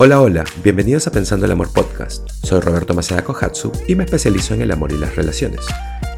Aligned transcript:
Hola, 0.00 0.20
hola, 0.20 0.44
bienvenidos 0.62 1.08
a 1.08 1.10
Pensando 1.10 1.44
el 1.44 1.50
Amor 1.50 1.72
Podcast. 1.72 2.30
Soy 2.30 2.60
Roberto 2.60 2.94
Maceda 2.94 3.24
Kohatsu 3.24 3.72
y 3.88 3.96
me 3.96 4.04
especializo 4.04 4.54
en 4.54 4.62
el 4.62 4.70
amor 4.70 4.92
y 4.92 4.96
las 4.96 5.16
relaciones. 5.16 5.66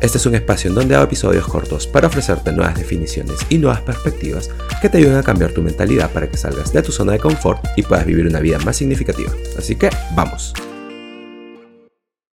Este 0.02 0.18
es 0.18 0.26
un 0.26 0.34
espacio 0.34 0.68
en 0.68 0.74
donde 0.74 0.94
hago 0.94 1.04
episodios 1.04 1.48
cortos 1.48 1.86
para 1.86 2.08
ofrecerte 2.08 2.52
nuevas 2.52 2.76
definiciones 2.76 3.38
y 3.48 3.56
nuevas 3.56 3.80
perspectivas 3.80 4.50
que 4.82 4.90
te 4.90 4.98
ayuden 4.98 5.16
a 5.16 5.22
cambiar 5.22 5.52
tu 5.52 5.62
mentalidad 5.62 6.12
para 6.12 6.30
que 6.30 6.36
salgas 6.36 6.74
de 6.74 6.82
tu 6.82 6.92
zona 6.92 7.12
de 7.12 7.20
confort 7.20 7.64
y 7.74 7.82
puedas 7.82 8.04
vivir 8.04 8.26
una 8.26 8.40
vida 8.40 8.58
más 8.58 8.76
significativa. 8.76 9.32
Así 9.56 9.76
que, 9.76 9.88
vamos. 10.14 10.52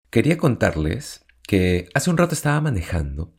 Quería 0.09 0.39
contarles 0.39 1.25
que 1.43 1.89
hace 1.93 2.09
un 2.09 2.17
rato 2.17 2.33
estaba 2.33 2.59
manejando 2.59 3.35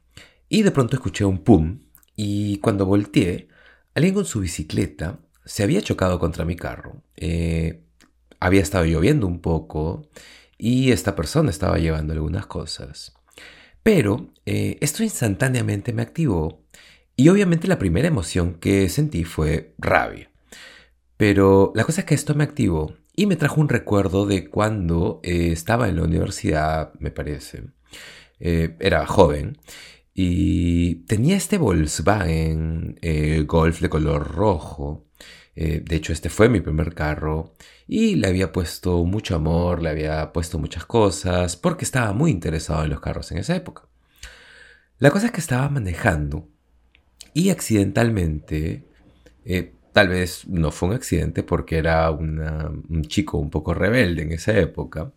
y 0.49 0.63
de 0.63 0.71
pronto 0.71 0.95
escuché 0.95 1.25
un 1.25 1.43
pum 1.43 1.81
y 2.15 2.59
cuando 2.59 2.87
volteé, 2.87 3.49
alguien 3.97 4.15
con 4.15 4.27
su 4.27 4.39
bicicleta 4.39 5.19
se 5.45 5.65
había 5.65 5.83
chocado 5.83 6.21
contra 6.21 6.45
mi 6.45 6.55
carro. 6.55 7.03
Eh, 7.17 7.83
había 8.47 8.63
estado 8.63 8.85
lloviendo 8.85 9.27
un 9.27 9.41
poco 9.41 10.09
y 10.59 10.93
esta 10.93 11.17
persona 11.17 11.51
estaba 11.51 11.79
llevando 11.79 12.13
algunas 12.13 12.47
cosas. 12.47 13.15
Pero 13.83 14.33
eh, 14.47 14.79
esto 14.81 15.03
instantáneamente 15.03 15.93
me 15.93 16.03
activó 16.03 16.65
y 17.17 17.29
obviamente 17.29 17.69
la 17.69 17.79
primera 17.79 18.09
emoción 18.09 18.55
que 18.55 18.89
sentí 18.89 19.25
fue 19.25 19.75
rabia. 19.79 20.31
Pero 21.17 21.73
la 21.75 21.85
cosa 21.85 22.03
es 22.03 22.07
que 22.07 22.15
esto 22.15 22.35
me 22.35 22.45
activó 22.45 22.95
y 23.15 23.27
me 23.27 23.37
trajo 23.37 23.61
un 23.61 23.69
recuerdo 23.69 24.27
de 24.27 24.49
cuando 24.49 25.21
eh, 25.23 25.51
estaba 25.53 25.89
en 25.89 25.97
la 25.97 26.03
universidad, 26.03 26.93
me 26.99 27.11
parece. 27.11 27.65
Eh, 28.39 28.77
era 28.81 29.07
joven 29.07 29.59
y 30.13 31.07
tenía 31.07 31.37
este 31.37 31.59
Volkswagen 31.59 32.99
Golf 33.47 33.81
de 33.81 33.89
color 33.89 34.33
rojo 34.33 35.06
eh, 35.57 35.83
de 35.83 35.97
hecho, 35.97 36.13
este 36.13 36.29
fue 36.29 36.51
mi 36.51 36.61
primer 36.61 36.95
carro 36.95 37.55
y 37.89 38.17
le 38.17 38.29
había 38.29 38.53
puesto 38.53 39.05
mucho 39.05 39.35
amor, 39.35 39.83
le 39.83 39.89
había 39.89 40.33
puesto 40.33 40.59
muchas 40.59 40.85
cosas, 40.85 41.57
porque 41.57 41.85
estaba 41.85 42.13
muy 42.13 42.31
interesado 42.31 42.85
en 42.85 42.91
los 42.91 43.01
carros 43.01 43.33
en 43.33 43.39
esa 43.39 43.57
época. 43.57 43.89
La 44.99 45.11
cosa 45.11 45.27
es 45.27 45.33
que 45.33 45.41
estaba 45.41 45.69
manejando 45.71 46.49
y 47.35 47.51
accidentalmente, 47.51 48.85
eh, 49.45 49.73
tal 49.93 50.09
vez 50.09 50.47
no 50.47 50.71
fue 50.71 50.91
un 50.91 50.95
accidente 50.95 51.43
porque 51.43 51.79
era 51.79 52.11
un 52.11 53.03
chico 53.09 53.39
un 53.39 53.51
poco 53.51 53.73
rebelde 53.75 54.23
en 54.23 54.33
esa 54.33 54.59
época, 54.59 55.13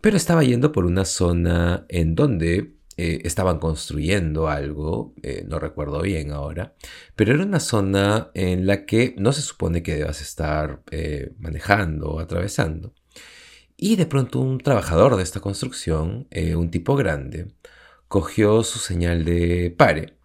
pero 0.00 0.16
estaba 0.16 0.42
yendo 0.44 0.72
por 0.72 0.84
una 0.84 1.04
zona 1.04 1.86
en 1.88 2.14
donde 2.14 2.74
eh, 3.02 3.22
estaban 3.24 3.58
construyendo 3.58 4.48
algo, 4.48 5.14
eh, 5.22 5.42
no 5.48 5.58
recuerdo 5.58 6.02
bien 6.02 6.32
ahora, 6.32 6.74
pero 7.16 7.32
era 7.32 7.44
una 7.44 7.58
zona 7.58 8.30
en 8.34 8.66
la 8.66 8.84
que 8.84 9.14
no 9.16 9.32
se 9.32 9.40
supone 9.40 9.82
que 9.82 9.94
debas 9.94 10.20
estar 10.20 10.82
eh, 10.90 11.32
manejando 11.38 12.10
o 12.10 12.20
atravesando. 12.20 12.92
Y 13.78 13.96
de 13.96 14.04
pronto 14.04 14.38
un 14.40 14.58
trabajador 14.58 15.16
de 15.16 15.22
esta 15.22 15.40
construcción, 15.40 16.28
un 16.56 16.70
tipo 16.70 16.94
grande, 16.94 17.54
cogió 18.06 18.62
su 18.64 18.78
señal 18.78 19.24
de 19.24 19.74
pare 19.74 20.18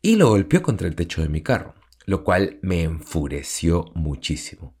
y 0.00 0.14
lo 0.14 0.28
golpeó 0.28 0.62
contra 0.62 0.86
el 0.86 0.94
techo 0.94 1.22
de 1.22 1.28
mi 1.28 1.42
carro, 1.42 1.74
lo 2.06 2.22
cual 2.22 2.60
me 2.62 2.84
enfureció 2.84 3.86
muchísimo. 3.94 4.76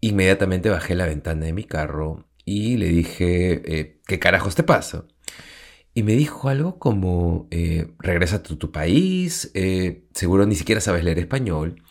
Inmediatamente 0.00 0.70
bajé 0.70 0.94
la 0.94 1.06
ventana 1.06 1.46
de 1.46 1.52
mi 1.52 1.64
carro 1.64 2.28
y 2.44 2.76
le 2.76 2.86
dije, 2.86 3.98
¿qué 4.06 4.18
carajos 4.20 4.54
te 4.54 4.62
pasa? 4.62 5.06
Y 5.98 6.04
me 6.04 6.12
dijo 6.12 6.48
algo 6.48 6.78
como, 6.78 7.48
eh, 7.50 7.88
regresa 7.98 8.36
a 8.36 8.42
tu, 8.44 8.70
país, 8.70 9.50
eh, 9.54 10.04
seguro 10.14 10.46
ni 10.46 10.54
siquiera 10.54 10.80
sabes 10.80 11.02
leer 11.02 11.18
español, 11.18 11.82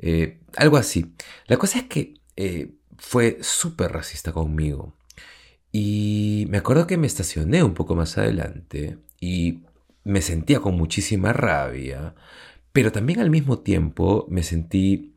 eh, 0.00 0.40
algo 0.56 0.78
así. 0.78 1.14
La 1.46 1.58
cosa 1.58 1.78
es 1.78 1.84
que 1.84 2.14
fue 2.98 3.38
súper 3.40 3.92
racista 3.92 4.32
conmigo. 4.32 4.96
Y 5.70 6.46
me 6.50 6.58
acuerdo 6.58 6.88
que 6.88 6.96
me 6.96 7.06
estacioné 7.06 7.62
un 7.62 7.74
poco 7.74 7.94
más 7.94 8.18
adelante 8.18 8.98
y 9.20 9.60
me 10.02 10.22
sentía 10.22 10.58
con 10.58 10.76
muchísima 10.76 11.32
rabia, 11.32 12.16
pero 12.72 12.90
también 12.90 13.20
al 13.20 13.30
mismo 13.30 13.60
tiempo 13.60 14.26
me 14.28 14.42
sentí 14.42 15.14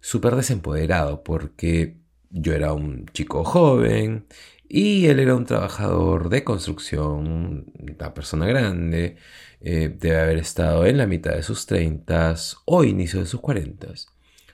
súper 0.00 0.36
desempoderado 0.36 1.24
porque 1.24 1.96
yo 2.30 2.52
era 2.52 2.74
un 2.74 3.06
chico 3.14 3.44
joven 3.44 4.26
y 4.68 5.06
él 5.06 5.20
era 5.20 5.34
un 5.34 5.46
trabajador 5.46 6.28
de 6.28 6.44
construcción, 6.44 7.72
una 7.78 8.14
persona 8.14 8.46
grande, 8.46 9.16
eh, 9.60 9.94
debe 9.98 10.20
haber 10.20 10.38
estado 10.38 10.86
en 10.86 10.98
la 10.98 11.06
mitad 11.06 11.32
de 11.34 11.42
sus 11.42 11.66
30 11.66 12.34
o 12.66 12.84
inicio 12.84 13.20
de 13.20 13.26
sus 13.26 13.40
40. 13.40 13.88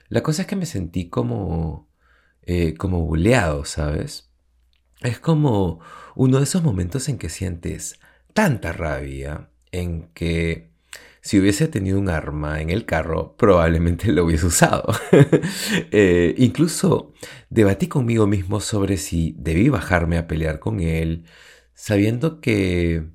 La 0.09 0.23
cosa 0.23 0.43
es 0.43 0.47
que 0.47 0.55
me 0.55 0.65
sentí 0.65 1.09
como, 1.09 1.89
eh, 2.43 2.75
como 2.75 3.05
buleado, 3.05 3.65
¿sabes? 3.65 4.31
Es 5.01 5.19
como 5.19 5.79
uno 6.15 6.37
de 6.37 6.43
esos 6.45 6.63
momentos 6.63 7.09
en 7.09 7.17
que 7.17 7.29
sientes 7.29 7.99
tanta 8.33 8.71
rabia, 8.73 9.49
en 9.71 10.09
que 10.13 10.74
si 11.25 11.39
hubiese 11.39 11.67
tenido 11.67 11.97
un 11.97 12.07
arma 12.07 12.61
en 12.61 12.69
el 12.69 12.85
carro, 12.85 13.35
probablemente 13.35 14.11
lo 14.11 14.25
hubiese 14.25 14.45
usado. 14.45 14.93
Eh, 15.91 16.35
incluso 16.37 17.13
debatí 17.49 17.87
conmigo 17.87 18.27
mismo 18.27 18.59
sobre 18.59 18.97
si 18.97 19.35
debí 19.39 19.69
bajarme 19.69 20.17
a 20.17 20.27
pelear 20.27 20.59
con 20.59 20.79
él, 20.81 21.25
sabiendo 21.73 22.41
que, 22.41 23.09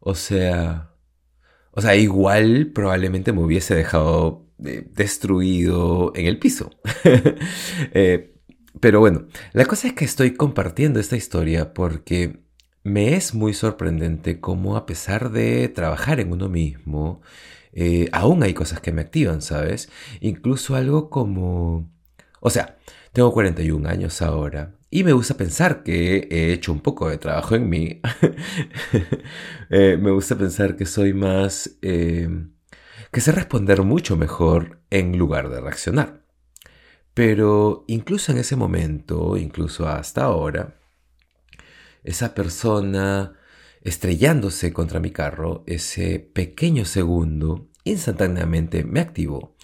o 0.00 0.14
sea, 0.14 0.92
o 1.72 1.80
sea, 1.80 1.96
igual 1.96 2.70
probablemente 2.72 3.32
me 3.32 3.42
hubiese 3.42 3.74
dejado 3.74 4.46
eh, 4.64 4.88
destruido 4.92 6.12
en 6.14 6.26
el 6.26 6.38
piso. 6.38 6.70
Eh, 7.94 8.34
pero 8.80 9.00
bueno, 9.00 9.26
la 9.52 9.64
cosa 9.64 9.88
es 9.88 9.94
que 9.94 10.04
estoy 10.04 10.34
compartiendo 10.34 11.00
esta 11.00 11.16
historia 11.16 11.74
porque 11.74 12.41
me 12.84 13.14
es 13.14 13.34
muy 13.34 13.54
sorprendente 13.54 14.40
cómo 14.40 14.76
a 14.76 14.86
pesar 14.86 15.30
de 15.30 15.68
trabajar 15.68 16.20
en 16.20 16.32
uno 16.32 16.48
mismo, 16.48 17.22
eh, 17.72 18.08
aún 18.12 18.42
hay 18.42 18.54
cosas 18.54 18.80
que 18.80 18.92
me 18.92 19.02
activan, 19.02 19.42
¿sabes? 19.42 19.90
Incluso 20.20 20.74
algo 20.76 21.10
como... 21.10 21.90
O 22.40 22.50
sea, 22.50 22.78
tengo 23.12 23.32
41 23.32 23.88
años 23.88 24.22
ahora 24.22 24.74
y 24.90 25.04
me 25.04 25.12
gusta 25.12 25.36
pensar 25.36 25.82
que 25.84 26.28
he 26.30 26.52
hecho 26.52 26.72
un 26.72 26.80
poco 26.80 27.08
de 27.08 27.18
trabajo 27.18 27.54
en 27.54 27.68
mí. 27.68 28.00
Eh, 29.70 29.96
me 29.98 30.10
gusta 30.10 30.36
pensar 30.36 30.76
que 30.76 30.84
soy 30.84 31.14
más... 31.14 31.78
Eh, 31.80 32.28
que 33.10 33.20
sé 33.22 33.32
responder 33.32 33.82
mucho 33.82 34.16
mejor 34.16 34.82
en 34.90 35.16
lugar 35.16 35.48
de 35.48 35.60
reaccionar. 35.62 36.24
Pero 37.14 37.84
incluso 37.88 38.32
en 38.32 38.38
ese 38.38 38.56
momento, 38.56 39.38
incluso 39.38 39.88
hasta 39.88 40.24
ahora, 40.24 40.81
esa 42.04 42.34
persona 42.34 43.34
estrellándose 43.82 44.72
contra 44.72 45.00
mi 45.00 45.10
carro, 45.10 45.64
ese 45.66 46.18
pequeño 46.20 46.84
segundo, 46.84 47.68
instantáneamente 47.84 48.84
me 48.84 49.00
activó. 49.00 49.56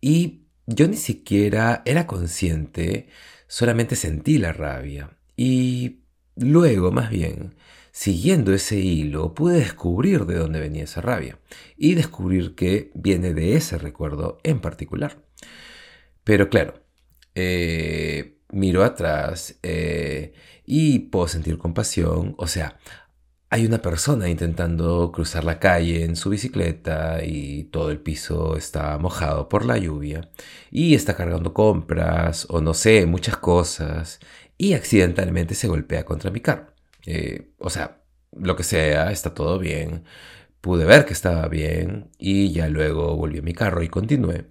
Y 0.00 0.46
yo 0.66 0.88
ni 0.88 0.96
siquiera 0.96 1.82
era 1.84 2.06
consciente, 2.06 3.08
solamente 3.46 3.96
sentí 3.96 4.38
la 4.38 4.52
rabia. 4.52 5.16
Y 5.36 6.00
luego, 6.36 6.90
más 6.90 7.10
bien, 7.10 7.54
siguiendo 7.92 8.52
ese 8.52 8.78
hilo, 8.78 9.34
pude 9.34 9.58
descubrir 9.58 10.26
de 10.26 10.36
dónde 10.36 10.60
venía 10.60 10.84
esa 10.84 11.00
rabia. 11.00 11.38
Y 11.76 11.94
descubrir 11.94 12.54
que 12.54 12.90
viene 12.94 13.34
de 13.34 13.56
ese 13.56 13.78
recuerdo 13.78 14.38
en 14.42 14.60
particular. 14.60 15.24
Pero 16.24 16.48
claro, 16.48 16.82
eh, 17.34 18.39
miro 18.52 18.84
atrás 18.84 19.58
eh, 19.62 20.34
y 20.66 21.00
puedo 21.00 21.28
sentir 21.28 21.58
compasión. 21.58 22.34
O 22.38 22.46
sea, 22.46 22.78
hay 23.50 23.66
una 23.66 23.82
persona 23.82 24.28
intentando 24.28 25.10
cruzar 25.12 25.44
la 25.44 25.58
calle 25.58 26.04
en 26.04 26.16
su 26.16 26.30
bicicleta 26.30 27.24
y 27.24 27.64
todo 27.64 27.90
el 27.90 28.00
piso 28.00 28.56
está 28.56 28.96
mojado 28.98 29.48
por 29.48 29.64
la 29.66 29.76
lluvia 29.78 30.30
y 30.70 30.94
está 30.94 31.16
cargando 31.16 31.52
compras 31.52 32.46
o 32.48 32.60
no 32.60 32.74
sé, 32.74 33.06
muchas 33.06 33.36
cosas 33.38 34.20
y 34.56 34.74
accidentalmente 34.74 35.54
se 35.54 35.68
golpea 35.68 36.04
contra 36.04 36.30
mi 36.30 36.40
carro. 36.40 36.72
Eh, 37.06 37.52
o 37.58 37.70
sea, 37.70 38.02
lo 38.32 38.56
que 38.56 38.62
sea, 38.62 39.10
está 39.10 39.34
todo 39.34 39.58
bien. 39.58 40.04
Pude 40.60 40.84
ver 40.84 41.04
que 41.06 41.12
estaba 41.14 41.48
bien 41.48 42.10
y 42.18 42.52
ya 42.52 42.68
luego 42.68 43.16
volví 43.16 43.38
a 43.38 43.42
mi 43.42 43.54
carro 43.54 43.82
y 43.82 43.88
continué. 43.88 44.46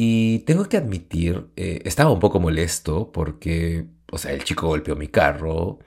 Y 0.00 0.40
tengo 0.46 0.68
que 0.68 0.76
admitir, 0.76 1.48
eh, 1.56 1.82
estaba 1.84 2.12
un 2.12 2.20
poco 2.20 2.38
molesto 2.38 3.10
porque, 3.10 3.86
o 4.12 4.18
sea, 4.18 4.32
el 4.32 4.44
chico 4.44 4.68
golpeó 4.68 4.94
mi 4.94 5.08
carro, 5.08 5.80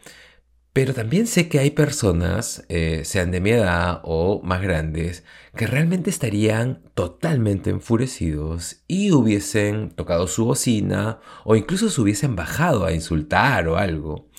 pero 0.74 0.94
también 0.94 1.28
sé 1.28 1.48
que 1.48 1.60
hay 1.60 1.72
personas, 1.72 2.66
eh, 2.68 3.04
sean 3.06 3.31
de 3.31 3.40
mi 3.40 3.52
edad 3.52 4.02
o 4.04 4.42
más 4.44 4.62
grandes, 4.62 5.24
que 5.56 5.66
realmente 5.66 6.10
estarían 6.10 6.84
totalmente 6.94 7.69
enfurecidos 7.69 8.84
y 8.86 9.12
hubiesen 9.12 9.92
tocado 9.92 10.28
su 10.28 10.44
bocina 10.44 11.22
o 11.46 11.56
incluso 11.56 11.90
se 11.90 12.02
hubiesen 12.02 12.36
bajado 12.36 12.86
a 12.86 12.92
insultar 12.92 13.69
o 13.69 13.78
algo. 13.78 14.30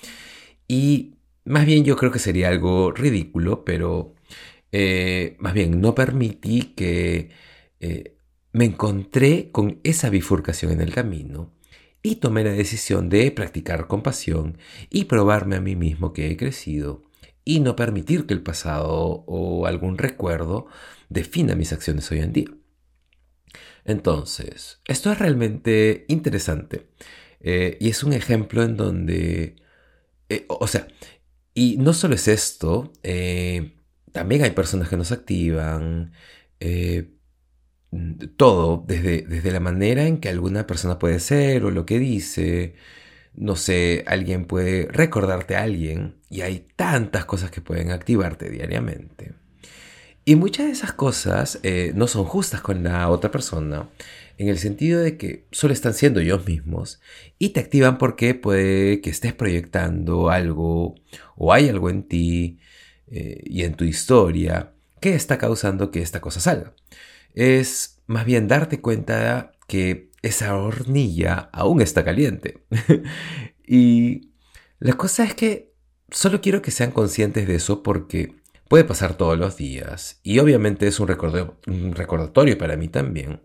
Y 0.67 1.15
más 1.45 1.65
bien 1.65 1.83
yo 1.83 1.97
creo 1.97 2.11
que 2.11 2.19
sería 2.19 2.49
algo 2.49 2.91
ridículo, 2.91 3.65
pero 3.65 4.13
eh, 4.71 5.35
más 5.39 5.53
bien 5.55 5.81
no 5.81 5.95
permití 5.95 6.73
que 6.75 7.31
me 8.53 8.65
encontré 8.65 9.49
con 9.51 9.79
esa 9.83 10.09
bifurcación 10.09 10.71
en 10.71 10.81
el 10.81 10.93
camino 10.93 11.51
y 12.03 12.17
tomé 12.17 12.43
la 12.43 12.51
decisión 12.51 13.09
de 13.09 13.31
practicar 13.31 13.87
compasión 13.87 14.57
y 14.89 15.05
probarme 15.05 15.55
a 15.55 15.61
mí 15.61 15.75
mismo 15.75 16.13
que 16.13 16.29
he 16.29 16.37
crecido 16.37 17.03
y 17.43 17.59
no 17.59 17.75
permitir 17.75 18.25
que 18.25 18.33
el 18.33 18.43
pasado 18.43 19.23
o 19.25 19.65
algún 19.65 19.97
recuerdo 19.97 20.67
defina 21.09 21.55
mis 21.55 21.73
acciones 21.73 22.09
hoy 22.11 22.19
en 22.19 22.33
día. 22.33 22.49
Entonces, 23.85 24.79
esto 24.87 25.11
es 25.11 25.19
realmente 25.19 26.05
interesante 26.07 26.87
eh, 27.39 27.77
y 27.81 27.89
es 27.89 28.03
un 28.03 28.13
ejemplo 28.13 28.63
en 28.63 28.77
donde, 28.77 29.55
eh, 30.29 30.45
o 30.47 30.67
sea, 30.67 30.87
y 31.53 31.77
no 31.77 31.93
solo 31.93 32.15
es 32.15 32.27
esto, 32.27 32.93
eh, 33.03 33.77
también 34.11 34.43
hay 34.43 34.51
personas 34.51 34.89
que 34.89 34.97
nos 34.97 35.11
activan, 35.11 36.13
todo, 38.37 38.83
desde, 38.87 39.21
desde 39.21 39.51
la 39.51 39.59
manera 39.59 40.05
en 40.05 40.17
que 40.17 40.29
alguna 40.29 40.67
persona 40.67 40.99
puede 40.99 41.19
ser 41.19 41.65
o 41.65 41.71
lo 41.71 41.85
que 41.85 41.99
dice, 41.99 42.75
no 43.35 43.55
sé, 43.55 44.03
alguien 44.07 44.45
puede 44.45 44.87
recordarte 44.91 45.55
a 45.55 45.63
alguien 45.63 46.15
y 46.29 46.41
hay 46.41 46.67
tantas 46.75 47.25
cosas 47.25 47.51
que 47.51 47.61
pueden 47.61 47.91
activarte 47.91 48.49
diariamente. 48.49 49.33
Y 50.25 50.35
muchas 50.35 50.67
de 50.67 50.71
esas 50.71 50.93
cosas 50.93 51.59
eh, 51.63 51.91
no 51.95 52.07
son 52.07 52.23
justas 52.23 52.61
con 52.61 52.83
la 52.83 53.09
otra 53.09 53.29
persona, 53.29 53.89
en 54.37 54.47
el 54.47 54.57
sentido 54.57 55.01
de 55.01 55.17
que 55.17 55.45
solo 55.51 55.73
están 55.73 55.93
siendo 55.93 56.19
ellos 56.19 56.45
mismos 56.47 57.01
y 57.37 57.49
te 57.49 57.59
activan 57.59 57.97
porque 57.97 58.33
puede 58.33 59.01
que 59.01 59.09
estés 59.09 59.33
proyectando 59.33 60.29
algo 60.29 60.95
o 61.35 61.53
hay 61.53 61.69
algo 61.69 61.89
en 61.89 62.03
ti 62.03 62.59
eh, 63.07 63.41
y 63.45 63.63
en 63.63 63.75
tu 63.75 63.83
historia 63.83 64.73
que 65.03 65.15
está 65.15 65.37
causando 65.37 65.91
que 65.91 66.01
esta 66.01 66.21
cosa 66.21 66.39
salga. 66.39 66.73
Es 67.33 68.01
más 68.07 68.23
bien 68.23 68.47
darte 68.47 68.79
cuenta 68.79 69.51
que 69.67 70.11
esa 70.21 70.55
hornilla 70.55 71.49
aún 71.51 71.81
está 71.81 72.05
caliente. 72.05 72.63
y 73.67 74.31
la 74.79 74.93
cosa 74.93 75.25
es 75.25 75.35
que 75.35 75.73
solo 76.09 76.39
quiero 76.39 76.61
que 76.61 76.71
sean 76.71 76.91
conscientes 76.91 77.49
de 77.49 77.55
eso 77.55 77.83
porque 77.83 78.37
puede 78.69 78.85
pasar 78.85 79.17
todos 79.17 79.37
los 79.37 79.57
días 79.57 80.21
y 80.23 80.39
obviamente 80.39 80.87
es 80.87 81.01
un 81.01 81.09
recordatorio 81.09 82.57
para 82.57 82.77
mí 82.77 82.87
también. 82.87 83.41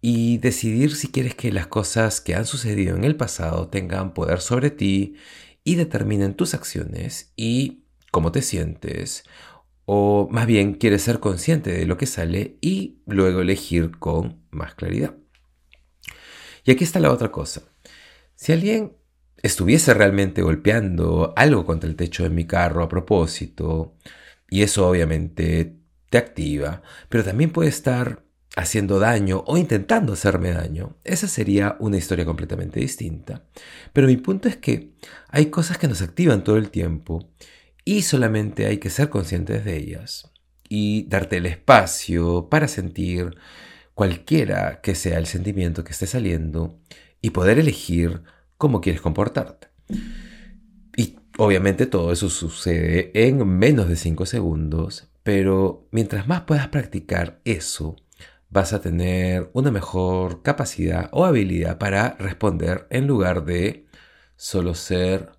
Y 0.00 0.38
decidir 0.38 0.94
si 0.94 1.08
quieres 1.08 1.34
que 1.34 1.50
las 1.50 1.66
cosas 1.66 2.20
que 2.20 2.36
han 2.36 2.46
sucedido 2.46 2.94
en 2.94 3.02
el 3.02 3.16
pasado 3.16 3.66
tengan 3.66 4.14
poder 4.14 4.40
sobre 4.40 4.70
ti 4.70 5.16
y 5.64 5.74
determinen 5.74 6.34
tus 6.34 6.54
acciones 6.54 7.32
y 7.34 7.82
cómo 8.12 8.30
te 8.30 8.42
sientes 8.42 9.24
o 9.90 10.28
más 10.30 10.46
bien 10.46 10.74
quieres 10.74 11.00
ser 11.00 11.18
consciente 11.18 11.72
de 11.72 11.86
lo 11.86 11.96
que 11.96 12.04
sale 12.04 12.58
y 12.60 13.00
luego 13.06 13.40
elegir 13.40 13.98
con 13.98 14.42
más 14.50 14.74
claridad. 14.74 15.14
Y 16.62 16.72
aquí 16.72 16.84
está 16.84 17.00
la 17.00 17.10
otra 17.10 17.32
cosa. 17.32 17.62
Si 18.34 18.52
alguien 18.52 18.98
estuviese 19.42 19.94
realmente 19.94 20.42
golpeando 20.42 21.32
algo 21.36 21.64
contra 21.64 21.88
el 21.88 21.96
techo 21.96 22.22
de 22.22 22.28
mi 22.28 22.46
carro 22.46 22.82
a 22.82 22.88
propósito, 22.90 23.96
y 24.50 24.60
eso 24.60 24.86
obviamente 24.86 25.78
te 26.10 26.18
activa, 26.18 26.82
pero 27.08 27.24
también 27.24 27.48
puede 27.48 27.70
estar 27.70 28.26
haciendo 28.56 28.98
daño 28.98 29.42
o 29.46 29.56
intentando 29.56 30.12
hacerme 30.12 30.50
daño, 30.50 30.98
esa 31.02 31.28
sería 31.28 31.78
una 31.80 31.96
historia 31.96 32.26
completamente 32.26 32.78
distinta. 32.78 33.46
Pero 33.94 34.06
mi 34.06 34.18
punto 34.18 34.48
es 34.48 34.58
que 34.58 34.92
hay 35.30 35.46
cosas 35.46 35.78
que 35.78 35.88
nos 35.88 36.02
activan 36.02 36.44
todo 36.44 36.58
el 36.58 36.68
tiempo 36.68 37.30
y 37.88 38.02
solamente 38.02 38.66
hay 38.66 38.76
que 38.76 38.90
ser 38.90 39.08
conscientes 39.08 39.64
de 39.64 39.78
ellas 39.78 40.30
y 40.68 41.06
darte 41.08 41.38
el 41.38 41.46
espacio 41.46 42.50
para 42.50 42.68
sentir 42.68 43.38
cualquiera 43.94 44.82
que 44.82 44.94
sea 44.94 45.16
el 45.16 45.24
sentimiento 45.24 45.84
que 45.84 45.92
esté 45.92 46.06
saliendo 46.06 46.78
y 47.22 47.30
poder 47.30 47.58
elegir 47.58 48.24
cómo 48.58 48.82
quieres 48.82 49.00
comportarte. 49.00 49.68
Y 50.98 51.16
obviamente 51.38 51.86
todo 51.86 52.12
eso 52.12 52.28
sucede 52.28 53.10
en 53.14 53.48
menos 53.48 53.88
de 53.88 53.96
5 53.96 54.26
segundos, 54.26 55.08
pero 55.22 55.88
mientras 55.90 56.28
más 56.28 56.42
puedas 56.42 56.68
practicar 56.68 57.40
eso, 57.46 57.96
vas 58.50 58.74
a 58.74 58.82
tener 58.82 59.48
una 59.54 59.70
mejor 59.70 60.42
capacidad 60.42 61.08
o 61.12 61.24
habilidad 61.24 61.78
para 61.78 62.18
responder 62.18 62.86
en 62.90 63.06
lugar 63.06 63.46
de 63.46 63.86
solo 64.36 64.74
ser 64.74 65.30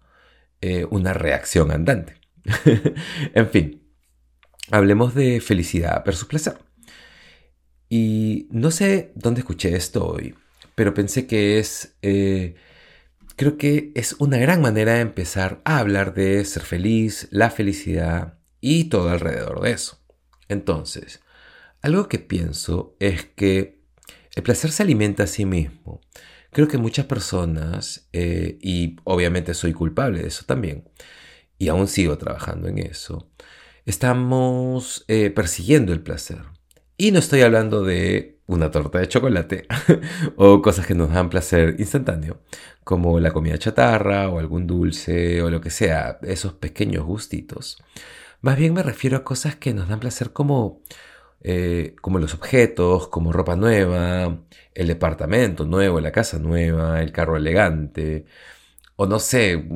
eh, 0.62 0.88
una 0.90 1.14
reacción 1.14 1.70
andante. 1.70 2.19
en 3.34 3.50
fin, 3.50 3.84
hablemos 4.72 5.16
de 5.16 5.42
felicidad 5.42 6.04
versus 6.06 6.28
placer. 6.28 6.58
Y 7.90 8.48
no 8.52 8.72
sé 8.72 9.12
dónde 9.16 9.40
escuché 9.42 9.76
esto 9.76 10.06
hoy, 10.06 10.36
pero 10.76 10.94
pensé 10.94 11.26
que 11.26 11.58
es, 11.60 11.98
eh, 12.02 12.56
creo 13.36 13.58
que 13.58 13.92
es 13.96 14.16
una 14.20 14.38
gran 14.38 14.62
manera 14.62 14.94
de 14.94 15.02
empezar 15.02 15.62
a 15.66 15.80
hablar 15.80 16.14
de 16.14 16.44
ser 16.46 16.64
feliz, 16.64 17.28
la 17.32 17.50
felicidad 17.50 18.38
y 18.62 18.86
todo 18.86 19.10
alrededor 19.10 19.62
de 19.62 19.72
eso. 19.72 20.00
Entonces, 20.48 21.22
algo 21.82 22.08
que 22.08 22.20
pienso 22.20 22.96
es 23.00 23.26
que 23.26 23.82
el 24.36 24.44
placer 24.44 24.72
se 24.72 24.84
alimenta 24.84 25.24
a 25.24 25.28
sí 25.28 25.46
mismo. 25.46 26.02
Creo 26.52 26.68
que 26.68 26.78
muchas 26.78 27.06
personas, 27.06 28.08
eh, 28.14 28.58
y 28.62 28.98
obviamente 29.04 29.54
soy 29.54 29.74
culpable 29.74 30.22
de 30.22 30.28
eso 30.28 30.46
también, 30.46 30.86
y 31.60 31.68
aún 31.68 31.88
sigo 31.88 32.18
trabajando 32.18 32.68
en 32.68 32.80
eso, 32.80 33.30
estamos 33.86 35.06
eh, 35.08 35.30
persiguiendo 35.30 35.94
el 35.94 36.02
placer. 36.02 36.42
Y 36.98 37.12
no 37.12 37.20
estoy 37.20 37.42
hablando 37.42 37.84
de 37.84 38.40
una 38.48 38.72
torta 38.72 39.00
de 39.00 39.08
chocolate 39.08 39.68
o 40.38 40.62
cosas 40.62 40.88
que 40.88 40.96
nos 40.96 41.12
dan 41.12 41.30
placer 41.30 41.76
instantáneo, 41.78 42.42
como 42.84 43.20
la 43.20 43.32
comida 43.32 43.60
chatarra 43.60 44.30
o 44.30 44.40
algún 44.40 44.66
dulce 44.66 45.42
o 45.44 45.50
lo 45.52 45.62
que 45.62 45.70
sea, 45.70 46.18
esos 46.24 46.54
pequeños 46.54 47.06
gustitos. 47.06 47.78
Más 48.42 48.58
bien 48.58 48.74
me 48.74 48.84
refiero 48.84 49.18
a 49.18 49.24
cosas 49.24 49.56
que 49.58 49.74
nos 49.74 49.90
dan 49.90 50.00
placer 50.00 50.32
como, 50.34 50.82
eh, 51.42 51.96
como 52.02 52.20
los 52.20 52.34
objetos, 52.34 53.08
como 53.10 53.34
ropa 53.34 53.56
nueva, 53.56 54.40
el 54.74 54.88
departamento 54.88 55.66
nuevo, 55.66 56.00
la 56.00 56.12
casa 56.12 56.40
nueva, 56.40 57.02
el 57.02 57.12
carro 57.12 57.38
elegante, 57.38 58.26
o 58.96 59.08
no 59.08 59.20
sé, 59.20 59.68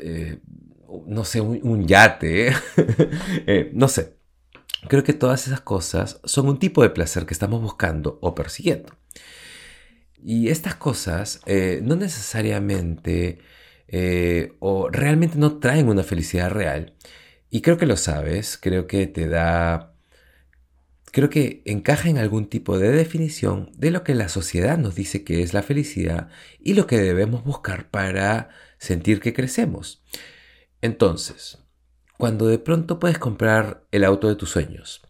eh, 0.00 0.40
no 1.06 1.24
sé, 1.24 1.40
un, 1.40 1.86
yate, 1.86 2.52
eh, 3.46 3.70
no 3.74 3.88
sé. 3.88 4.16
Creo 4.88 5.02
que 5.04 5.12
todas 5.12 5.46
esas 5.46 5.60
cosas 5.60 6.20
son 6.24 6.48
un 6.48 6.58
tipo 6.58 6.82
de 6.82 6.90
placer 6.90 7.26
que 7.26 7.34
estamos 7.34 7.60
buscando 7.60 8.18
o 8.22 8.34
persiguiendo. 8.34 8.96
Y 10.22 10.48
estas 10.48 10.76
cosas 10.76 11.40
eh, 11.46 11.80
no 11.82 11.96
necesariamente 11.96 13.38
eh, 13.88 14.54
o 14.58 14.88
realmente 14.88 15.38
no 15.38 15.58
traen 15.58 15.88
una 15.88 16.02
felicidad 16.02 16.50
real. 16.50 16.94
Y 17.50 17.60
creo 17.62 17.78
que 17.78 17.86
lo 17.86 17.96
sabes, 17.96 18.58
creo 18.60 18.86
que 18.86 19.06
te 19.06 19.28
da, 19.28 19.94
creo 21.12 21.30
que 21.30 21.62
encaja 21.64 22.08
en 22.08 22.18
algún 22.18 22.48
tipo 22.48 22.78
de 22.78 22.90
definición 22.90 23.70
de 23.76 23.90
lo 23.90 24.04
que 24.04 24.14
la 24.14 24.28
sociedad 24.28 24.78
nos 24.78 24.94
dice 24.94 25.24
que 25.24 25.42
es 25.42 25.54
la 25.54 25.62
felicidad 25.62 26.28
y 26.60 26.74
lo 26.74 26.86
que 26.86 26.98
debemos 26.98 27.44
buscar 27.44 27.88
para 27.90 28.50
sentir 28.78 29.20
que 29.20 29.32
crecemos. 29.32 30.02
Entonces, 30.86 31.58
cuando 32.16 32.46
de 32.46 32.60
pronto 32.60 33.00
puedes 33.00 33.18
comprar 33.18 33.86
el 33.90 34.04
auto 34.04 34.28
de 34.28 34.36
tus 34.36 34.50
sueños. 34.50 35.02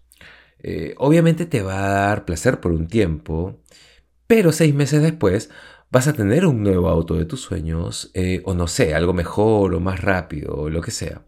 Eh, 0.59 0.95
obviamente 0.97 1.45
te 1.45 1.61
va 1.63 1.85
a 1.85 1.91
dar 2.09 2.25
placer 2.25 2.61
por 2.61 2.73
un 2.73 2.89
tiempo, 2.89 3.63
pero 4.27 4.53
seis 4.53 4.75
meses 4.75 5.03
después 5.03 5.51
vas 5.91 6.09
a 6.09 6.15
tener 6.15 6.47
un 6.47 6.63
nuevo 6.63 6.89
auto 6.89 7.15
de 7.15 7.27
tus 7.27 7.43
sueños, 7.43 8.11
eh, 8.15 8.41
o 8.47 8.55
no 8.55 8.69
sé, 8.69 8.95
algo 8.95 9.13
mejor 9.13 9.75
o 9.75 9.81
más 9.81 10.01
rápido, 10.01 10.55
o 10.57 10.71
lo 10.71 10.81
que 10.81 10.91
sea. 10.91 11.27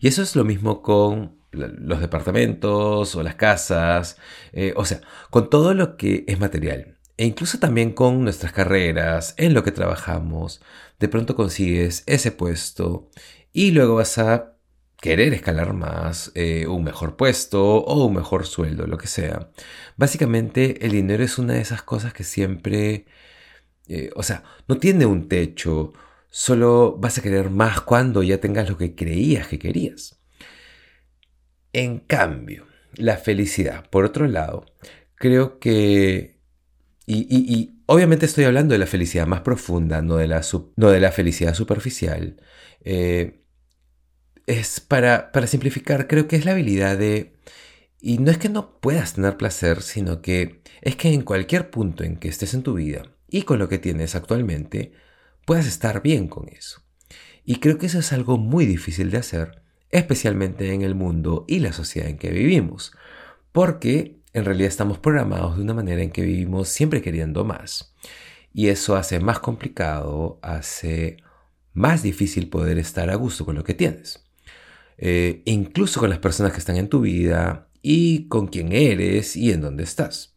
Y 0.00 0.08
eso 0.08 0.22
es 0.22 0.34
lo 0.34 0.44
mismo 0.44 0.80
con 0.80 1.38
los 1.52 2.00
departamentos 2.00 3.14
o 3.16 3.22
las 3.22 3.34
casas, 3.34 4.16
eh, 4.52 4.72
o 4.76 4.86
sea, 4.86 5.02
con 5.28 5.50
todo 5.50 5.74
lo 5.74 5.98
que 5.98 6.24
es 6.26 6.40
material. 6.40 6.99
E 7.20 7.26
incluso 7.26 7.58
también 7.58 7.92
con 7.92 8.24
nuestras 8.24 8.50
carreras, 8.50 9.34
en 9.36 9.52
lo 9.52 9.62
que 9.62 9.72
trabajamos, 9.72 10.62
de 10.98 11.06
pronto 11.06 11.36
consigues 11.36 12.02
ese 12.06 12.32
puesto 12.32 13.10
y 13.52 13.72
luego 13.72 13.96
vas 13.96 14.16
a 14.16 14.56
querer 15.02 15.34
escalar 15.34 15.74
más, 15.74 16.32
eh, 16.34 16.66
un 16.66 16.82
mejor 16.82 17.16
puesto 17.18 17.62
o 17.62 18.06
un 18.06 18.14
mejor 18.14 18.46
sueldo, 18.46 18.86
lo 18.86 18.96
que 18.96 19.06
sea. 19.06 19.50
Básicamente 19.98 20.86
el 20.86 20.92
dinero 20.92 21.22
es 21.22 21.36
una 21.36 21.52
de 21.52 21.60
esas 21.60 21.82
cosas 21.82 22.14
que 22.14 22.24
siempre, 22.24 23.04
eh, 23.86 24.08
o 24.16 24.22
sea, 24.22 24.42
no 24.66 24.78
tiene 24.78 25.04
un 25.04 25.28
techo, 25.28 25.92
solo 26.30 26.96
vas 26.96 27.18
a 27.18 27.22
querer 27.22 27.50
más 27.50 27.82
cuando 27.82 28.22
ya 28.22 28.40
tengas 28.40 28.70
lo 28.70 28.78
que 28.78 28.94
creías 28.94 29.46
que 29.46 29.58
querías. 29.58 30.22
En 31.74 31.98
cambio, 31.98 32.66
la 32.94 33.18
felicidad, 33.18 33.90
por 33.90 34.06
otro 34.06 34.26
lado, 34.26 34.64
creo 35.16 35.58
que... 35.58 36.39
Y, 37.06 37.82
obviamente 37.86 38.26
estoy 38.26 38.44
hablando 38.44 38.72
de 38.72 38.78
la 38.78 38.86
felicidad 38.86 39.26
más 39.26 39.40
profunda, 39.40 40.00
no 40.00 40.16
de 40.16 40.28
la, 40.28 40.42
no 40.76 40.90
de 40.90 41.00
la 41.00 41.10
felicidad 41.10 41.54
superficial. 41.54 42.40
Eh, 42.84 43.44
es 44.46 44.80
para, 44.80 45.32
para 45.32 45.46
simplificar, 45.46 46.06
creo 46.06 46.28
que 46.28 46.36
es 46.36 46.44
la 46.44 46.52
habilidad 46.52 46.98
de... 46.98 47.36
Y 48.00 48.18
no 48.18 48.30
es 48.30 48.38
que 48.38 48.48
no 48.48 48.80
puedas 48.80 49.14
tener 49.14 49.36
placer, 49.36 49.82
sino 49.82 50.22
que 50.22 50.62
es 50.80 50.96
que 50.96 51.12
en 51.12 51.22
cualquier 51.22 51.70
punto 51.70 52.04
en 52.04 52.16
que 52.16 52.28
estés 52.28 52.54
en 52.54 52.62
tu 52.62 52.74
vida, 52.74 53.02
y 53.28 53.42
con 53.42 53.58
lo 53.58 53.68
que 53.68 53.78
tienes 53.78 54.14
actualmente 54.14 54.92
puedas 55.44 55.66
estar 55.66 56.02
bien 56.02 56.28
con 56.28 56.48
eso. 56.48 56.82
Y 57.44 57.56
creo 57.56 57.78
que 57.78 57.86
eso 57.86 57.98
es 57.98 58.12
algo 58.12 58.38
muy 58.38 58.66
difícil 58.66 59.10
de 59.10 59.18
hacer, 59.18 59.62
especialmente 59.90 60.72
en 60.72 60.82
el 60.82 60.94
mundo 60.94 61.44
y 61.48 61.60
la 61.60 61.72
sociedad 61.72 62.08
en 62.08 62.18
que 62.18 62.30
vivimos, 62.30 62.92
porque 63.52 64.19
en 64.32 64.44
realidad 64.44 64.68
estamos 64.68 64.98
programados 64.98 65.56
de 65.56 65.62
una 65.62 65.74
manera 65.74 66.02
en 66.02 66.10
que 66.10 66.22
vivimos 66.22 66.68
siempre 66.68 67.02
queriendo 67.02 67.44
más. 67.44 67.94
Y 68.52 68.68
eso 68.68 68.96
hace 68.96 69.20
más 69.20 69.38
complicado, 69.38 70.38
hace 70.42 71.18
más 71.72 72.02
difícil 72.02 72.48
poder 72.48 72.78
estar 72.78 73.10
a 73.10 73.14
gusto 73.14 73.44
con 73.44 73.54
lo 73.54 73.64
que 73.64 73.74
tienes. 73.74 74.24
Eh, 74.98 75.42
incluso 75.46 76.00
con 76.00 76.10
las 76.10 76.18
personas 76.18 76.52
que 76.52 76.58
están 76.58 76.76
en 76.76 76.88
tu 76.88 77.00
vida 77.00 77.68
y 77.82 78.28
con 78.28 78.48
quién 78.48 78.72
eres 78.72 79.36
y 79.36 79.52
en 79.52 79.62
dónde 79.62 79.84
estás. 79.84 80.36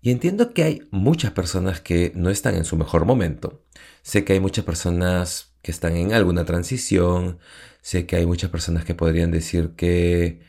Y 0.00 0.10
entiendo 0.10 0.54
que 0.54 0.62
hay 0.62 0.88
muchas 0.90 1.32
personas 1.32 1.80
que 1.80 2.12
no 2.14 2.30
están 2.30 2.54
en 2.54 2.64
su 2.64 2.76
mejor 2.76 3.04
momento. 3.04 3.64
Sé 4.02 4.24
que 4.24 4.34
hay 4.34 4.40
muchas 4.40 4.64
personas 4.64 5.56
que 5.62 5.72
están 5.72 5.96
en 5.96 6.12
alguna 6.12 6.44
transición. 6.44 7.38
Sé 7.82 8.06
que 8.06 8.16
hay 8.16 8.26
muchas 8.26 8.50
personas 8.50 8.84
que 8.84 8.94
podrían 8.94 9.32
decir 9.32 9.70
que, 9.76 10.40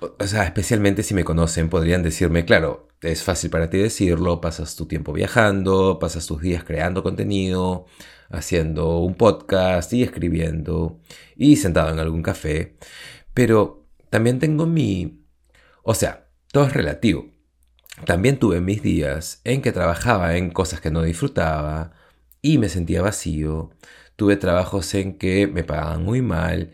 o 0.00 0.26
sea, 0.26 0.44
especialmente 0.44 1.02
si 1.02 1.14
me 1.14 1.24
conocen, 1.24 1.68
podrían 1.68 2.02
decirme, 2.02 2.44
claro, 2.44 2.88
es 3.00 3.22
fácil 3.22 3.50
para 3.50 3.70
ti 3.70 3.78
decirlo, 3.78 4.40
pasas 4.40 4.76
tu 4.76 4.86
tiempo 4.86 5.12
viajando, 5.12 5.98
pasas 5.98 6.26
tus 6.26 6.40
días 6.40 6.64
creando 6.64 7.02
contenido, 7.02 7.86
haciendo 8.30 8.98
un 8.98 9.14
podcast 9.14 9.92
y 9.92 10.02
escribiendo 10.02 11.00
y 11.36 11.56
sentado 11.56 11.90
en 11.90 11.98
algún 11.98 12.22
café. 12.22 12.76
Pero 13.34 13.86
también 14.10 14.38
tengo 14.38 14.66
mi... 14.66 15.24
O 15.82 15.94
sea, 15.94 16.28
todo 16.52 16.66
es 16.66 16.72
relativo. 16.72 17.30
También 18.04 18.38
tuve 18.38 18.60
mis 18.60 18.82
días 18.82 19.40
en 19.44 19.62
que 19.62 19.72
trabajaba 19.72 20.36
en 20.36 20.50
cosas 20.50 20.80
que 20.80 20.90
no 20.90 21.02
disfrutaba 21.02 21.92
y 22.42 22.58
me 22.58 22.68
sentía 22.68 23.02
vacío. 23.02 23.70
Tuve 24.16 24.36
trabajos 24.36 24.94
en 24.94 25.18
que 25.18 25.46
me 25.46 25.64
pagaban 25.64 26.02
muy 26.02 26.22
mal 26.22 26.72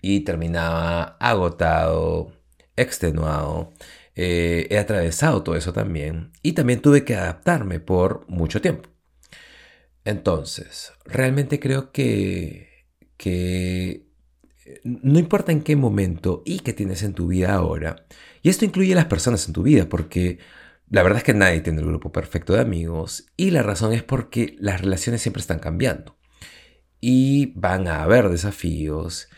y 0.00 0.20
terminaba 0.20 1.16
agotado, 1.20 2.32
extenuado. 2.76 3.72
Eh, 4.14 4.66
he 4.70 4.78
atravesado 4.78 5.42
todo 5.42 5.56
eso 5.56 5.72
también 5.72 6.32
y 6.42 6.52
también 6.52 6.82
tuve 6.82 7.04
que 7.04 7.14
adaptarme 7.14 7.80
por 7.80 8.28
mucho 8.28 8.60
tiempo. 8.60 8.90
Entonces, 10.04 10.92
realmente 11.04 11.60
creo 11.60 11.92
que, 11.92 12.86
que 13.16 14.06
no 14.84 15.18
importa 15.18 15.52
en 15.52 15.62
qué 15.62 15.76
momento 15.76 16.42
y 16.44 16.60
qué 16.60 16.72
tienes 16.72 17.02
en 17.02 17.14
tu 17.14 17.28
vida 17.28 17.54
ahora, 17.54 18.06
y 18.42 18.48
esto 18.48 18.64
incluye 18.64 18.94
las 18.94 19.06
personas 19.06 19.46
en 19.46 19.52
tu 19.52 19.62
vida, 19.62 19.88
porque 19.88 20.38
la 20.90 21.02
verdad 21.02 21.18
es 21.18 21.24
que 21.24 21.34
nadie 21.34 21.60
tiene 21.60 21.80
el 21.80 21.86
grupo 21.86 22.12
perfecto 22.12 22.52
de 22.52 22.60
amigos, 22.60 23.26
y 23.36 23.50
la 23.50 23.62
razón 23.62 23.92
es 23.92 24.02
porque 24.02 24.56
las 24.58 24.80
relaciones 24.80 25.22
siempre 25.22 25.40
están 25.40 25.58
cambiando, 25.58 26.18
y 27.00 27.52
van 27.54 27.88
a 27.88 28.02
haber 28.02 28.28
desafíos, 28.28 29.28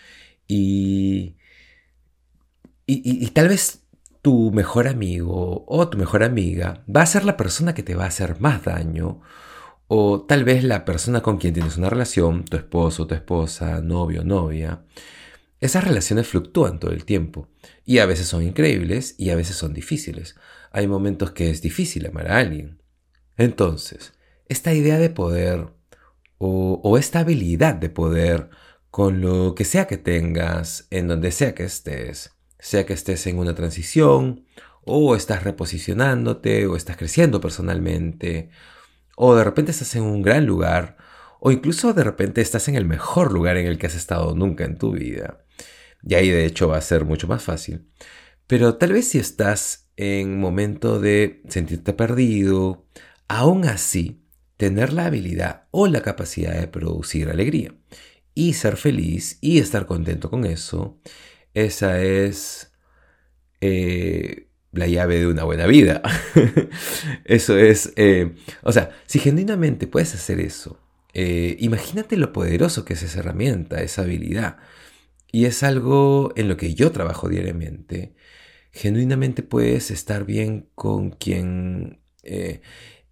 y, 0.46 1.36
y, 2.86 3.26
tal 3.28 3.48
vez 3.48 3.80
tu 4.22 4.50
mejor 4.52 4.88
amigo 4.88 5.64
o 5.68 5.88
tu 5.88 5.98
mejor 5.98 6.22
amiga 6.22 6.84
va 6.94 7.02
a 7.02 7.06
ser 7.06 7.24
la 7.24 7.36
persona 7.36 7.74
que 7.74 7.82
te 7.82 7.94
va 7.94 8.04
a 8.04 8.08
hacer 8.08 8.40
más 8.40 8.64
daño 8.64 9.20
o 9.86 10.22
tal 10.22 10.44
vez 10.44 10.64
la 10.64 10.84
persona 10.84 11.22
con 11.22 11.38
quien 11.38 11.54
tienes 11.54 11.76
una 11.76 11.90
relación, 11.90 12.44
tu 12.44 12.56
esposo, 12.56 13.06
tu 13.06 13.14
esposa, 13.14 13.80
novio, 13.80 14.24
novia, 14.24 14.84
esas 15.60 15.84
relaciones 15.84 16.26
fluctúan 16.26 16.78
todo 16.80 16.92
el 16.92 17.04
tiempo 17.04 17.48
y 17.84 17.98
a 17.98 18.06
veces 18.06 18.26
son 18.26 18.42
increíbles 18.42 19.14
y 19.18 19.30
a 19.30 19.36
veces 19.36 19.56
son 19.56 19.72
difíciles. 19.74 20.36
Hay 20.72 20.86
momentos 20.86 21.32
que 21.32 21.50
es 21.50 21.62
difícil 21.62 22.06
amar 22.06 22.30
a 22.30 22.38
alguien. 22.38 22.82
Entonces, 23.36 24.12
esta 24.48 24.72
idea 24.74 24.98
de 24.98 25.10
poder 25.10 25.68
o 26.38 26.98
esta 26.98 27.20
habilidad 27.20 27.74
de 27.74 27.88
poder 27.88 28.50
con 28.90 29.20
lo 29.20 29.54
que 29.54 29.64
sea 29.64 29.86
que 29.86 29.96
tengas, 29.96 30.86
en 30.90 31.08
donde 31.08 31.32
sea 31.32 31.54
que 31.54 31.64
estés, 31.64 32.33
sea 32.66 32.86
que 32.86 32.94
estés 32.94 33.26
en 33.26 33.38
una 33.38 33.54
transición, 33.54 34.46
o 34.82 35.16
estás 35.16 35.42
reposicionándote, 35.42 36.66
o 36.66 36.76
estás 36.76 36.96
creciendo 36.96 37.40
personalmente, 37.40 38.50
o 39.16 39.34
de 39.34 39.44
repente 39.44 39.70
estás 39.72 39.94
en 39.96 40.02
un 40.02 40.22
gran 40.22 40.46
lugar, 40.46 40.96
o 41.40 41.52
incluso 41.52 41.92
de 41.92 42.04
repente 42.04 42.40
estás 42.40 42.68
en 42.68 42.74
el 42.76 42.86
mejor 42.86 43.32
lugar 43.32 43.56
en 43.58 43.66
el 43.66 43.78
que 43.78 43.86
has 43.86 43.94
estado 43.94 44.34
nunca 44.34 44.64
en 44.64 44.78
tu 44.78 44.92
vida. 44.92 45.44
Y 46.02 46.14
ahí 46.14 46.30
de 46.30 46.46
hecho 46.46 46.68
va 46.68 46.78
a 46.78 46.82
ser 46.82 47.04
mucho 47.04 47.28
más 47.28 47.42
fácil. 47.42 47.86
Pero 48.46 48.76
tal 48.76 48.92
vez 48.92 49.08
si 49.08 49.18
estás 49.18 49.90
en 49.96 50.40
momento 50.40 51.00
de 51.00 51.42
sentirte 51.48 51.92
perdido, 51.92 52.86
aún 53.28 53.66
así, 53.66 54.22
tener 54.56 54.92
la 54.92 55.06
habilidad 55.06 55.68
o 55.70 55.86
la 55.86 56.02
capacidad 56.02 56.58
de 56.58 56.68
producir 56.68 57.28
alegría 57.28 57.74
y 58.34 58.54
ser 58.54 58.76
feliz 58.76 59.38
y 59.40 59.58
estar 59.58 59.86
contento 59.86 60.30
con 60.30 60.44
eso, 60.44 60.98
esa 61.54 62.02
es 62.02 62.72
eh, 63.60 64.48
la 64.72 64.86
llave 64.88 65.20
de 65.20 65.28
una 65.28 65.44
buena 65.44 65.66
vida. 65.66 66.02
eso 67.24 67.56
es, 67.56 67.92
eh, 67.96 68.34
o 68.62 68.72
sea, 68.72 68.90
si 69.06 69.20
genuinamente 69.20 69.86
puedes 69.86 70.14
hacer 70.14 70.40
eso, 70.40 70.80
eh, 71.14 71.56
imagínate 71.60 72.16
lo 72.16 72.32
poderoso 72.32 72.84
que 72.84 72.94
es 72.94 73.02
esa 73.02 73.20
herramienta, 73.20 73.82
esa 73.82 74.02
habilidad. 74.02 74.58
Y 75.32 75.46
es 75.46 75.62
algo 75.62 76.32
en 76.36 76.48
lo 76.48 76.56
que 76.56 76.74
yo 76.74 76.92
trabajo 76.92 77.28
diariamente. 77.28 78.14
Genuinamente 78.72 79.42
puedes 79.42 79.90
estar 79.90 80.24
bien 80.24 80.68
con 80.74 81.10
quien... 81.10 82.00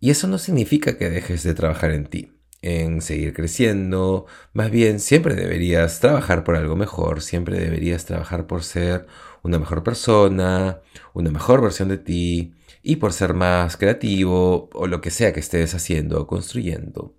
Y 0.00 0.10
eso 0.10 0.26
no 0.26 0.38
significa 0.38 0.98
que 0.98 1.10
dejes 1.10 1.42
de 1.44 1.54
trabajar 1.54 1.92
en 1.92 2.06
ti, 2.06 2.32
en 2.62 3.02
seguir 3.02 3.34
creciendo. 3.34 4.26
Más 4.52 4.70
bien, 4.70 5.00
siempre 5.00 5.34
deberías 5.34 6.00
trabajar 6.00 6.44
por 6.44 6.56
algo 6.56 6.76
mejor, 6.76 7.20
siempre 7.20 7.58
deberías 7.58 8.06
trabajar 8.06 8.46
por 8.46 8.64
ser 8.64 9.06
una 9.42 9.58
mejor 9.58 9.82
persona, 9.82 10.80
una 11.12 11.30
mejor 11.30 11.60
versión 11.60 11.88
de 11.88 11.98
ti 11.98 12.54
y 12.82 12.96
por 12.96 13.12
ser 13.12 13.34
más 13.34 13.76
creativo 13.76 14.70
o 14.72 14.86
lo 14.86 15.00
que 15.00 15.10
sea 15.10 15.32
que 15.32 15.40
estés 15.40 15.74
haciendo 15.74 16.20
o 16.20 16.26
construyendo. 16.26 17.16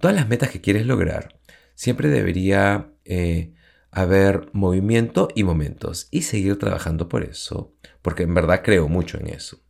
Todas 0.00 0.16
las 0.16 0.28
metas 0.28 0.50
que 0.50 0.60
quieres 0.60 0.86
lograr, 0.86 1.38
siempre 1.74 2.08
debería 2.08 2.92
eh, 3.04 3.52
haber 3.90 4.48
movimiento 4.52 5.28
y 5.34 5.44
momentos 5.44 6.08
y 6.10 6.22
seguir 6.22 6.58
trabajando 6.58 7.08
por 7.08 7.24
eso, 7.24 7.74
porque 8.02 8.22
en 8.22 8.34
verdad 8.34 8.62
creo 8.64 8.88
mucho 8.88 9.18
en 9.18 9.28
eso. 9.28 9.60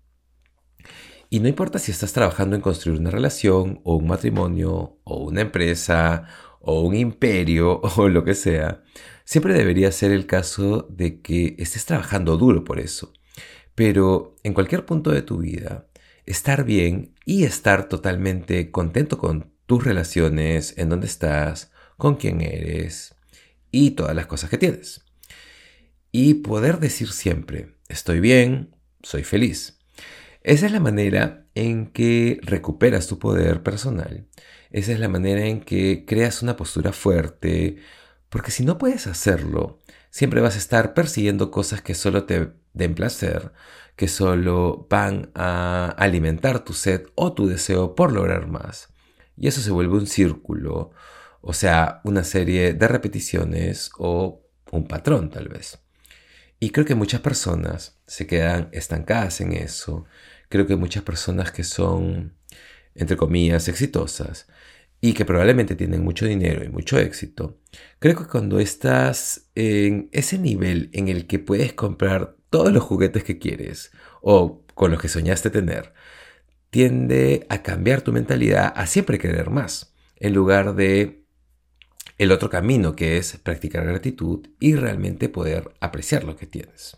Y 1.31 1.41
no 1.41 1.49
importa 1.49 1.79
si 1.79 1.91
estás 1.91 2.13
trabajando 2.13 2.57
en 2.57 2.63
construir 2.63 2.99
una 2.99 3.11
relación 3.11 3.81
o 3.85 3.97
un 3.97 4.07
matrimonio 4.07 4.99
o 5.05 5.25
una 5.25 5.43
empresa 5.43 6.27
o 6.61 6.81
un 6.83 6.95
imperio 6.95 7.81
o 7.97 8.09
lo 8.09 8.25
que 8.25 8.35
sea, 8.35 8.83
siempre 9.25 9.55
debería 9.55 9.93
ser 9.93 10.11
el 10.11 10.27
caso 10.27 10.87
de 10.91 11.21
que 11.21 11.55
estés 11.59 11.85
trabajando 11.85 12.37
duro 12.37 12.65
por 12.65 12.81
eso. 12.81 13.13
Pero 13.75 14.37
en 14.43 14.55
cualquier 14.55 14.87
punto 14.87 15.11
de 15.11 15.23
tu 15.23 15.39
vida, 15.39 15.87
estar 16.25 16.65
bien 16.65 17.15
y 17.25 17.45
estar 17.45 17.89
totalmente 17.89 18.71
contento 18.71 19.19
con 19.19 19.53
tus 19.67 19.85
relaciones, 19.85 20.75
en 20.79 20.89
dónde 20.89 21.07
estás, 21.07 21.71
con 21.99 22.17
quién 22.17 22.41
eres 22.41 23.15
y 23.71 23.91
todas 23.93 24.17
las 24.17 24.27
cosas 24.27 24.49
que 24.49 24.59
tienes. 24.59 25.05
Y 26.11 26.35
poder 26.35 26.81
decir 26.81 27.13
siempre, 27.13 27.77
estoy 27.89 28.21
bien, 28.21 28.75
soy 29.03 29.25
feliz. 29.25 29.79
Esa 30.43 30.67
es 30.67 30.73
la 30.73 30.81
manera 30.81 31.47
en 31.55 31.87
que 31.87 32.41
recuperas 32.43 33.07
tu 33.07 33.19
poder 33.19 33.63
personal 33.63 34.29
esa 34.71 34.93
es 34.93 35.01
la 35.01 35.09
manera 35.09 35.47
en 35.47 35.61
que 35.61 36.05
creas 36.07 36.43
una 36.43 36.57
postura 36.57 36.93
fuerte, 36.93 37.79
porque 38.29 38.51
si 38.51 38.65
no 38.65 38.79
puedes 38.79 39.07
hacerlo, 39.07 39.79
siempre 40.11 40.41
vas 40.41 40.57
a 40.57 40.59
estar 40.59 40.95
persiguiendo 40.95 41.51
cosas 41.51 41.81
que 41.83 41.95
solo 41.95 42.25
te 42.25 42.53
den 42.75 42.95
placer, 42.95 43.53
que 43.97 44.09
solo 44.09 44.87
van 44.91 45.31
a 45.35 45.95
alimentar 45.99 46.65
tu 46.65 46.75
sed 46.75 47.07
o 47.15 47.33
tu 47.33 47.47
deseo 47.47 47.95
por 47.95 48.13
lograr 48.13 48.47
más. 48.47 48.93
Y 49.37 49.49
eso 49.49 49.61
se 49.61 49.71
vuelve 49.71 49.97
un 49.97 50.07
círculo, 50.07 50.91
o 51.41 51.53
sea, 51.53 52.01
una 52.05 52.25
serie 52.25 52.75
de 52.75 52.89
repeticiones 52.89 53.91
o 53.99 54.43
un 54.71 54.87
patrón 54.87 55.31
tal 55.31 55.49
vez. 55.49 55.79
Y 56.61 56.71
creo 56.71 56.85
que 56.85 56.95
muchas 56.95 57.21
personas 57.21 57.99
se 58.07 58.27
quedan 58.27 58.69
estancadas 58.73 59.41
en 59.41 59.53
eso. 59.53 60.07
Creo 60.49 60.67
que 60.67 60.77
muchas 60.77 61.03
personas 61.03 61.53
que 61.53 61.65
son, 61.65 62.35
entre 62.95 63.17
comillas, 63.17 63.69
exitosas, 63.69 64.47
y 65.01 65.13
que 65.13 65.25
probablemente 65.25 65.77
tienen 65.77 66.03
mucho 66.03 66.27
dinero 66.27 66.65
y 66.65 66.69
mucho 66.69 66.99
éxito, 66.99 67.59
creo 67.99 68.17
que 68.17 68.27
cuando 68.27 68.59
estás 68.59 69.49
en 69.55 70.09
ese 70.13 70.39
nivel 70.39 70.91
en 70.93 71.09
el 71.09 71.27
que 71.27 71.39
puedes 71.39 71.73
comprar 71.73 72.37
todos 72.51 72.73
los 72.73 72.83
juguetes 72.83 73.25
que 73.25 73.39
quieres 73.39 73.93
o 74.23 74.65
con 74.75 74.91
los 74.91 75.01
que 75.01 75.09
soñaste 75.09 75.51
tener, 75.51 75.93
tiende 76.71 77.47
a 77.49 77.63
cambiar 77.63 78.03
tu 78.03 78.13
mentalidad 78.13 78.73
a 78.75 78.87
siempre 78.87 79.19
querer 79.19 79.51
más, 79.51 79.95
en 80.17 80.35
lugar 80.35 80.75
de 80.75 81.23
el 82.19 82.33
otro 82.33 82.51
camino 82.51 82.95
que 82.95 83.17
es 83.17 83.37
practicar 83.39 83.87
gratitud 83.87 84.47
y 84.61 84.75
realmente 84.75 85.29
poder 85.29 85.73
apreciar 85.81 86.25
lo 86.25 86.37
que 86.37 86.47
tienes. 86.47 86.97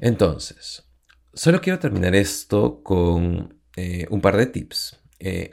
Entonces, 0.00 0.84
solo 1.32 1.60
quiero 1.60 1.78
terminar 1.78 2.14
esto 2.14 2.82
con 2.82 3.60
eh, 3.76 4.06
un 4.10 4.20
par 4.20 4.36
de 4.36 4.46
tips. 4.46 4.98
Eh, 5.20 5.50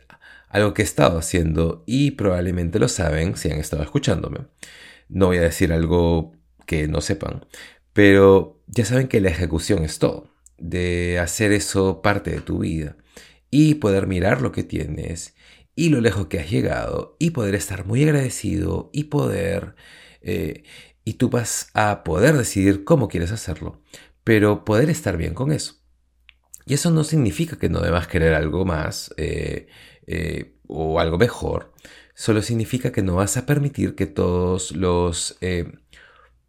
algo 0.49 0.73
que 0.73 0.81
he 0.81 0.85
estado 0.85 1.19
haciendo 1.19 1.83
y 1.85 2.11
probablemente 2.11 2.79
lo 2.79 2.87
saben 2.87 3.35
si 3.35 3.51
han 3.51 3.59
estado 3.59 3.83
escuchándome. 3.83 4.47
No 5.09 5.27
voy 5.27 5.37
a 5.37 5.41
decir 5.41 5.71
algo 5.71 6.33
que 6.65 6.87
no 6.87 7.01
sepan, 7.01 7.45
pero 7.93 8.61
ya 8.67 8.85
saben 8.85 9.07
que 9.07 9.21
la 9.21 9.29
ejecución 9.29 9.83
es 9.83 9.99
todo. 9.99 10.33
De 10.57 11.19
hacer 11.19 11.51
eso 11.51 12.01
parte 12.01 12.31
de 12.31 12.41
tu 12.41 12.59
vida 12.59 12.97
y 13.51 13.75
poder 13.75 14.07
mirar 14.07 14.41
lo 14.41 14.51
que 14.51 14.63
tienes 14.63 15.35
y 15.77 15.89
lo 15.89 16.01
lejos 16.01 16.25
que 16.25 16.39
has 16.39 16.49
llegado 16.49 17.15
y 17.19 17.29
poder 17.29 17.53
estar 17.55 17.85
muy 17.85 18.03
agradecido 18.03 18.89
y 18.91 19.05
poder... 19.05 19.75
Eh, 20.21 20.63
y 21.05 21.13
tú 21.13 21.29
vas 21.29 21.69
a 21.73 22.03
poder 22.03 22.35
decidir 22.35 22.83
cómo 22.83 23.07
quieres 23.07 23.31
hacerlo, 23.31 23.81
pero 24.25 24.65
poder 24.65 24.89
estar 24.89 25.15
bien 25.15 25.33
con 25.33 25.53
eso. 25.53 25.75
Y 26.65 26.73
eso 26.73 26.91
no 26.91 27.05
significa 27.05 27.57
que 27.57 27.69
no 27.69 27.79
debas 27.79 28.07
querer 28.07 28.33
algo 28.33 28.65
más 28.65 29.13
eh, 29.15 29.67
eh, 30.07 30.55
o 30.67 30.99
algo 30.99 31.17
mejor, 31.17 31.71
solo 32.13 32.41
significa 32.41 32.91
que 32.91 33.03
no 33.03 33.15
vas 33.15 33.37
a 33.37 33.45
permitir 33.45 33.95
que 33.95 34.07
todos 34.07 34.75
los 34.75 35.37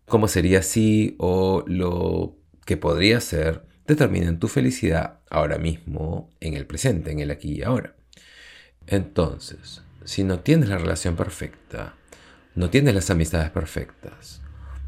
cómo 0.07 0.27
sería 0.27 0.61
así 0.61 1.15
o 1.19 1.63
lo 1.69 2.39
que 2.65 2.79
podría 2.79 3.21
ser 3.21 3.67
determinen 3.87 4.39
tu 4.39 4.49
felicidad 4.49 5.21
ahora 5.31 5.59
mismo, 5.59 6.31
en 6.41 6.55
el 6.55 6.67
presente, 6.67 7.13
en 7.13 7.21
el 7.21 7.31
aquí 7.31 7.59
y 7.59 7.63
ahora. 7.63 7.98
Entonces, 8.91 9.83
si 10.05 10.25
no 10.25 10.41
tienes 10.41 10.71
la 10.71 10.79
relación 10.79 11.15
perfecta, 11.15 11.95
no 12.55 12.71
tienes 12.71 12.95
las 12.95 13.11
amistades 13.11 13.51
perfectas, 13.51 14.41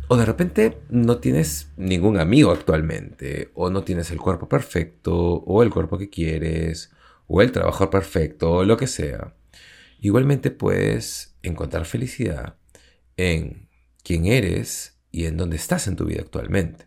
o 0.08 0.16
de 0.16 0.24
repente 0.24 0.78
no 0.88 1.18
tienes 1.18 1.68
ningún 1.76 2.18
amigo 2.18 2.50
actualmente, 2.50 3.50
o 3.54 3.68
no 3.68 3.84
tienes 3.84 4.10
el 4.10 4.18
cuerpo 4.18 4.48
perfecto, 4.48 5.14
o 5.14 5.62
el 5.62 5.68
cuerpo 5.68 5.98
que 5.98 6.08
quieres, 6.08 6.90
o 7.26 7.42
el 7.42 7.52
trabajo 7.52 7.90
perfecto, 7.90 8.50
o 8.50 8.64
lo 8.64 8.78
que 8.78 8.86
sea, 8.86 9.36
igualmente 10.00 10.50
puedes 10.50 11.36
encontrar 11.42 11.84
felicidad 11.84 12.56
en 13.18 13.68
quién 14.02 14.24
eres 14.24 14.98
y 15.10 15.26
en 15.26 15.36
dónde 15.36 15.56
estás 15.56 15.86
en 15.86 15.96
tu 15.96 16.06
vida 16.06 16.22
actualmente. 16.22 16.86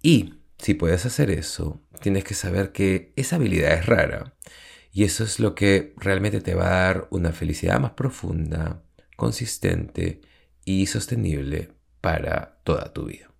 Y 0.00 0.34
si 0.58 0.74
puedes 0.74 1.04
hacer 1.06 1.30
eso, 1.30 1.82
tienes 2.00 2.22
que 2.22 2.34
saber 2.34 2.70
que 2.70 3.12
esa 3.16 3.34
habilidad 3.34 3.72
es 3.72 3.86
rara 3.86 4.36
y 4.98 5.04
eso 5.04 5.22
es 5.22 5.38
lo 5.38 5.54
que 5.54 5.94
realmente 5.96 6.40
te 6.40 6.56
va 6.56 6.66
a 6.66 6.80
dar 6.80 7.06
una 7.10 7.30
felicidad 7.30 7.78
más 7.78 7.92
profunda, 7.92 8.82
consistente 9.14 10.22
y 10.64 10.86
sostenible 10.86 11.68
para 12.00 12.58
toda 12.64 12.92
tu 12.92 13.04
vida. 13.04 13.30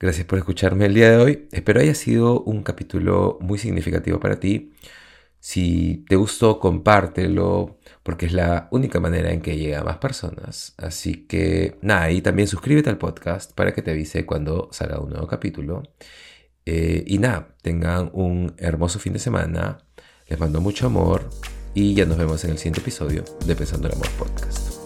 Gracias 0.00 0.26
por 0.26 0.38
escucharme 0.38 0.86
el 0.86 0.94
día 0.94 1.10
de 1.10 1.16
hoy. 1.18 1.48
Espero 1.52 1.80
haya 1.80 1.94
sido 1.94 2.40
un 2.44 2.62
capítulo 2.62 3.36
muy 3.42 3.58
significativo 3.58 4.20
para 4.20 4.40
ti. 4.40 4.72
Si 5.38 6.06
te 6.08 6.16
gustó, 6.16 6.58
compártelo, 6.58 7.78
porque 8.02 8.24
es 8.24 8.32
la 8.32 8.68
única 8.70 9.00
manera 9.00 9.32
en 9.32 9.42
que 9.42 9.58
llega 9.58 9.80
a 9.80 9.84
más 9.84 9.98
personas. 9.98 10.72
Así 10.78 11.26
que 11.26 11.76
nada, 11.82 12.10
y 12.10 12.22
también 12.22 12.48
suscríbete 12.48 12.88
al 12.88 12.96
podcast 12.96 13.52
para 13.52 13.74
que 13.74 13.82
te 13.82 13.90
avise 13.90 14.24
cuando 14.24 14.70
salga 14.72 14.98
un 14.98 15.10
nuevo 15.10 15.26
capítulo. 15.26 15.82
Eh, 16.64 17.04
y 17.06 17.18
nada, 17.18 17.54
tengan 17.60 18.08
un 18.14 18.54
hermoso 18.56 18.98
fin 18.98 19.12
de 19.12 19.18
semana. 19.18 19.76
Les 20.32 20.40
mando 20.40 20.62
mucho 20.62 20.86
amor 20.86 21.28
y 21.74 21.92
ya 21.92 22.06
nos 22.06 22.16
vemos 22.16 22.42
en 22.44 22.52
el 22.52 22.56
siguiente 22.56 22.80
episodio 22.80 23.22
de 23.44 23.54
Pensando 23.54 23.86
el 23.86 23.92
Amor 23.92 24.08
Podcast. 24.12 24.81